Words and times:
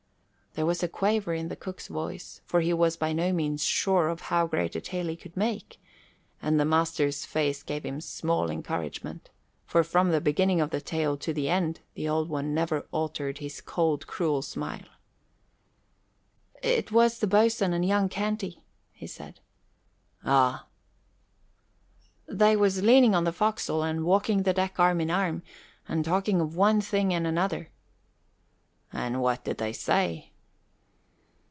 There 0.53 0.65
was 0.65 0.83
a 0.83 0.89
quaver 0.89 1.33
in 1.33 1.47
the 1.47 1.55
cook's 1.55 1.87
voice, 1.87 2.41
for 2.43 2.59
he 2.59 2.73
was 2.73 2.97
by 2.97 3.13
no 3.13 3.31
means 3.31 3.63
sure 3.63 4.09
of 4.09 4.23
how 4.23 4.47
great 4.47 4.75
a 4.75 4.81
tale 4.81 5.07
he 5.07 5.15
could 5.15 5.37
make, 5.37 5.79
and 6.41 6.59
the 6.59 6.65
master's 6.65 7.23
face 7.25 7.63
gave 7.63 7.85
him 7.85 8.01
small 8.01 8.51
encouragement, 8.51 9.29
for 9.65 9.81
from 9.81 10.09
the 10.11 10.19
beginning 10.19 10.59
of 10.59 10.69
the 10.69 10.81
tale 10.81 11.15
to 11.15 11.31
the 11.31 11.47
end 11.47 11.79
the 11.93 12.09
Old 12.09 12.27
One 12.27 12.53
never 12.53 12.85
altered 12.91 13.37
his 13.37 13.61
cold, 13.61 14.07
cruel 14.07 14.41
smile. 14.41 14.83
"It 16.61 16.91
was 16.91 17.19
the 17.19 17.27
boatswain 17.27 17.71
and 17.71 17.85
young 17.85 18.09
Canty," 18.09 18.61
he 18.91 19.07
said. 19.07 19.39
"Ah!" 20.25 20.67
"They 22.27 22.57
was 22.57 22.83
leaning 22.83 23.15
on 23.15 23.23
the 23.23 23.31
forecastle 23.31 23.83
and 23.83 24.03
walking 24.03 24.43
the 24.43 24.51
deck 24.53 24.77
arm 24.81 24.99
in 24.99 25.09
arm 25.11 25.43
and 25.87 26.03
talking 26.03 26.41
of 26.41 26.57
one 26.57 26.81
thing 26.81 27.13
and 27.13 27.25
another." 27.25 27.69
"And 28.91 29.21
what 29.21 29.45
did 29.45 29.57
they 29.57 29.71
say?" 29.71 30.27